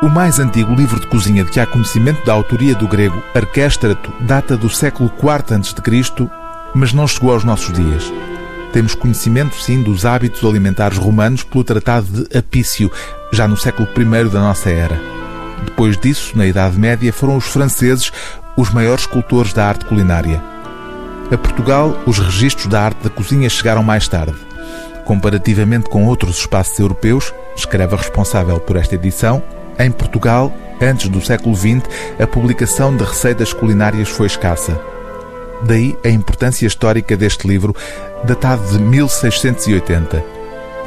O 0.00 0.08
mais 0.08 0.38
antigo 0.38 0.72
livro 0.76 1.00
de 1.00 1.08
cozinha 1.08 1.42
de 1.42 1.50
que 1.50 1.58
há 1.58 1.66
conhecimento 1.66 2.24
da 2.24 2.32
autoria 2.32 2.72
do 2.72 2.86
grego 2.86 3.20
Arquéstrato 3.34 4.12
data 4.20 4.56
do 4.56 4.70
século 4.70 5.10
IV 5.18 5.56
a.C., 5.56 6.30
mas 6.72 6.92
não 6.92 7.08
chegou 7.08 7.32
aos 7.32 7.42
nossos 7.42 7.72
dias. 7.72 8.12
Temos 8.72 8.94
conhecimento, 8.94 9.60
sim, 9.60 9.82
dos 9.82 10.06
hábitos 10.06 10.48
alimentares 10.48 10.96
romanos 10.96 11.42
pelo 11.42 11.64
Tratado 11.64 12.06
de 12.06 12.38
Apício, 12.38 12.92
já 13.32 13.48
no 13.48 13.56
século 13.56 13.88
I 13.88 14.28
da 14.28 14.38
nossa 14.38 14.70
era. 14.70 15.00
Depois 15.64 15.98
disso, 15.98 16.38
na 16.38 16.46
Idade 16.46 16.78
Média, 16.78 17.12
foram 17.12 17.36
os 17.36 17.46
franceses 17.46 18.12
os 18.56 18.70
maiores 18.70 19.04
cultores 19.04 19.52
da 19.52 19.66
arte 19.66 19.84
culinária. 19.84 20.40
A 21.32 21.36
Portugal, 21.36 21.98
os 22.06 22.20
registros 22.20 22.68
da 22.68 22.82
arte 22.82 23.02
da 23.02 23.10
cozinha 23.10 23.50
chegaram 23.50 23.82
mais 23.82 24.06
tarde. 24.06 24.36
Comparativamente 25.04 25.90
com 25.90 26.06
outros 26.06 26.38
espaços 26.38 26.78
europeus, 26.78 27.34
escreve 27.56 27.94
a 27.94 27.98
responsável 27.98 28.60
por 28.60 28.76
esta 28.76 28.94
edição, 28.94 29.42
em 29.78 29.90
Portugal, 29.90 30.52
antes 30.80 31.08
do 31.08 31.20
século 31.20 31.54
XX, 31.54 31.82
a 32.18 32.26
publicação 32.26 32.96
de 32.96 33.04
receitas 33.04 33.52
culinárias 33.52 34.08
foi 34.08 34.26
escassa. 34.26 34.80
Daí 35.62 35.96
a 36.04 36.08
importância 36.08 36.66
histórica 36.66 37.16
deste 37.16 37.46
livro, 37.46 37.74
datado 38.24 38.66
de 38.68 38.78
1680. 38.78 40.38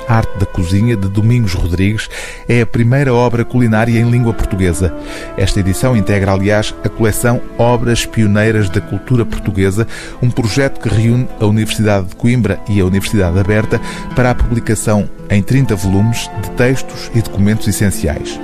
A 0.08 0.16
Arte 0.16 0.40
da 0.40 0.46
Cozinha, 0.46 0.98
de 0.98 1.08
Domingos 1.08 1.54
Rodrigues, 1.54 2.10
é 2.48 2.62
a 2.62 2.66
primeira 2.66 3.14
obra 3.14 3.46
culinária 3.46 3.98
em 3.98 4.10
língua 4.10 4.34
portuguesa. 4.34 4.94
Esta 5.38 5.60
edição 5.60 5.96
integra, 5.96 6.34
aliás, 6.34 6.76
a 6.84 6.90
coleção 6.90 7.42
Obras 7.58 8.06
Pioneiras 8.06 8.70
da 8.70 8.82
Cultura 8.82 9.26
Portuguesa, 9.26 9.88
um 10.22 10.30
projeto 10.30 10.82
que 10.82 10.90
reúne 10.90 11.30
a 11.40 11.46
Universidade 11.46 12.08
de 12.08 12.16
Coimbra 12.16 12.60
e 12.68 12.82
a 12.82 12.86
Universidade 12.86 13.40
Aberta 13.40 13.80
para 14.16 14.32
a 14.32 14.36
publicação 14.36 15.10
em 15.30 15.42
30 15.42 15.76
volumes 15.76 16.30
de 16.42 16.52
textos 16.52 17.10
e 17.16 17.22
documentos 17.22 17.68
essenciais. 17.68 18.40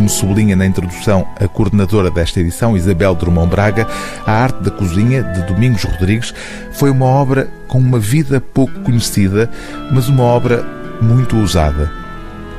Como 0.00 0.08
sublinha 0.08 0.56
na 0.56 0.64
introdução 0.64 1.28
a 1.38 1.46
coordenadora 1.46 2.10
desta 2.10 2.40
edição, 2.40 2.74
Isabel 2.74 3.14
Drummond 3.14 3.50
Braga, 3.50 3.86
A 4.24 4.32
Arte 4.32 4.62
da 4.62 4.70
Cozinha, 4.70 5.22
de 5.22 5.42
Domingos 5.42 5.84
Rodrigues, 5.84 6.32
foi 6.72 6.90
uma 6.90 7.04
obra 7.04 7.50
com 7.68 7.78
uma 7.78 7.98
vida 7.98 8.40
pouco 8.40 8.80
conhecida, 8.80 9.50
mas 9.92 10.08
uma 10.08 10.22
obra 10.22 10.64
muito 11.02 11.36
usada. 11.36 11.92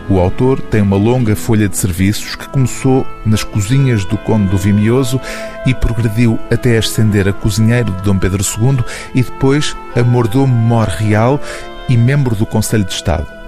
O 0.08 0.20
autor 0.20 0.62
tem 0.62 0.84
uma 0.84 0.96
longa 0.96 1.36
folha 1.36 1.68
de 1.68 1.76
serviços 1.76 2.36
que 2.36 2.48
começou 2.48 3.08
nas 3.26 3.44
cozinhas 3.44 4.06
do 4.06 4.20
Conde 4.20 4.52
do 4.52 4.58
Vimioso 4.60 5.20
e 5.66 5.74
progrediu 5.74 6.38
até 6.52 6.78
ascender 6.78 7.28
a 7.28 7.34
cozinheiro 7.34 7.92
de 7.92 8.04
Dom 8.04 8.20
Pedro 8.20 8.44
II 8.44 8.86
e 9.16 9.24
depois 9.24 9.76
a 9.96 10.04
mordomo-mor 10.04 10.90
real 10.90 11.42
e 11.90 11.98
membro 11.98 12.36
do 12.36 12.46
Conselho 12.46 12.84
de 12.84 12.94
Estado. 12.94 13.41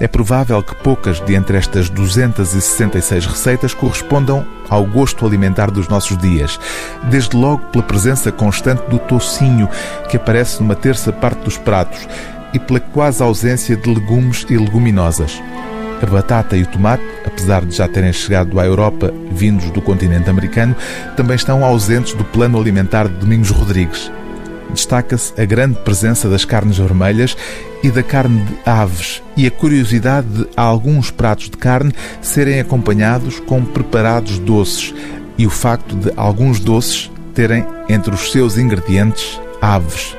É 0.00 0.08
provável 0.08 0.62
que 0.62 0.74
poucas 0.76 1.20
de 1.20 1.34
entre 1.34 1.56
estas 1.56 1.88
266 1.88 3.26
receitas 3.26 3.74
correspondam 3.74 4.44
ao 4.68 4.84
gosto 4.84 5.26
alimentar 5.26 5.70
dos 5.70 5.86
nossos 5.86 6.16
dias, 6.16 6.58
desde 7.04 7.36
logo 7.36 7.62
pela 7.66 7.84
presença 7.84 8.32
constante 8.32 8.82
do 8.88 8.98
tocinho, 8.98 9.68
que 10.08 10.16
aparece 10.16 10.60
numa 10.60 10.74
terça 10.74 11.12
parte 11.12 11.42
dos 11.42 11.58
pratos, 11.58 12.08
e 12.52 12.58
pela 12.58 12.80
quase 12.80 13.22
ausência 13.22 13.76
de 13.76 13.88
legumes 13.88 14.46
e 14.48 14.56
leguminosas. 14.56 15.40
A 16.02 16.06
batata 16.06 16.56
e 16.56 16.62
o 16.62 16.66
tomate, 16.66 17.04
apesar 17.24 17.64
de 17.64 17.76
já 17.76 17.86
terem 17.86 18.12
chegado 18.12 18.58
à 18.58 18.66
Europa 18.66 19.12
vindos 19.30 19.70
do 19.70 19.80
continente 19.80 20.28
americano, 20.28 20.74
também 21.16 21.36
estão 21.36 21.64
ausentes 21.64 22.12
do 22.14 22.24
plano 22.24 22.58
alimentar 22.60 23.06
de 23.06 23.14
Domingos 23.14 23.50
Rodrigues 23.50 24.10
destaca-se 24.72 25.32
a 25.40 25.44
grande 25.44 25.78
presença 25.80 26.28
das 26.28 26.44
carnes 26.44 26.78
vermelhas 26.78 27.36
e 27.82 27.90
da 27.90 28.02
carne 28.02 28.44
de 28.44 28.70
aves 28.70 29.22
e 29.36 29.46
a 29.46 29.50
curiosidade 29.50 30.28
de 30.28 30.48
alguns 30.56 31.10
pratos 31.10 31.50
de 31.50 31.56
carne 31.56 31.92
serem 32.20 32.60
acompanhados 32.60 33.40
com 33.40 33.64
preparados 33.64 34.38
doces 34.38 34.94
e 35.36 35.46
o 35.46 35.50
facto 35.50 35.96
de 35.96 36.12
alguns 36.16 36.60
doces 36.60 37.10
terem 37.34 37.66
entre 37.88 38.14
os 38.14 38.30
seus 38.30 38.56
ingredientes 38.56 39.40
aves. 39.60 40.16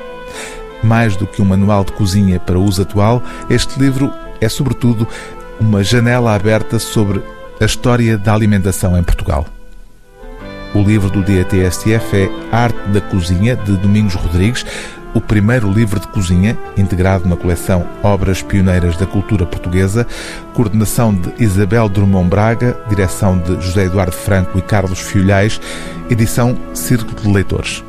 Mais 0.82 1.16
do 1.16 1.26
que 1.26 1.40
um 1.40 1.46
manual 1.46 1.84
de 1.84 1.92
cozinha 1.92 2.38
para 2.38 2.58
uso 2.58 2.82
atual, 2.82 3.22
este 3.48 3.78
livro 3.78 4.12
é, 4.40 4.48
sobretudo, 4.48 5.06
uma 5.58 5.82
janela 5.82 6.34
aberta 6.34 6.78
sobre 6.78 7.22
a 7.60 7.64
história 7.64 8.18
da 8.18 8.34
alimentação 8.34 8.98
em 8.98 9.02
Portugal. 9.02 9.46
O 10.74 10.82
livro 10.82 11.08
do 11.08 11.22
DATSF 11.22 12.16
é 12.16 12.28
Arte 12.50 12.88
da 12.88 13.00
Cozinha, 13.00 13.54
de 13.54 13.76
Domingos 13.76 14.14
Rodrigues, 14.14 14.66
o 15.14 15.20
primeiro 15.20 15.70
livro 15.70 16.00
de 16.00 16.08
cozinha, 16.08 16.58
integrado 16.76 17.28
na 17.28 17.36
coleção 17.36 17.86
Obras 18.02 18.42
Pioneiras 18.42 18.96
da 18.96 19.06
Cultura 19.06 19.46
Portuguesa, 19.46 20.04
coordenação 20.52 21.14
de 21.14 21.32
Isabel 21.38 21.88
Drummond 21.88 22.28
Braga, 22.28 22.76
direção 22.88 23.38
de 23.38 23.54
José 23.64 23.84
Eduardo 23.84 24.16
Franco 24.16 24.58
e 24.58 24.62
Carlos 24.62 24.98
Fiolhais, 24.98 25.60
edição 26.10 26.58
Círculo 26.74 27.20
de 27.20 27.32
Leitores. 27.32 27.84